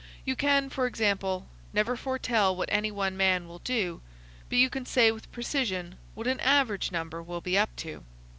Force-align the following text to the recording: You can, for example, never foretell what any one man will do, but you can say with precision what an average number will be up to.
You 0.25 0.35
can, 0.35 0.71
for 0.71 0.87
example, 0.87 1.45
never 1.73 1.95
foretell 1.95 2.55
what 2.55 2.69
any 2.71 2.89
one 2.89 3.15
man 3.15 3.47
will 3.47 3.59
do, 3.59 4.01
but 4.49 4.57
you 4.57 4.67
can 4.67 4.83
say 4.87 5.11
with 5.11 5.31
precision 5.31 5.93
what 6.15 6.25
an 6.25 6.39
average 6.39 6.91
number 6.91 7.21
will 7.21 7.39
be 7.39 7.55
up 7.55 7.69
to. 7.85 8.03